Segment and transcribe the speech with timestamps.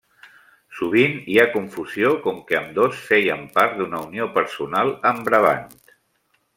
[0.77, 5.71] Sovint hi ha confusió com que ambdós feien part d'una unió personal amb Brabant.